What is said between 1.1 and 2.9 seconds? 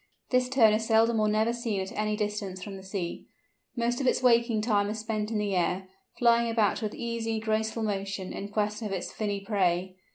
or never seen at any distance from the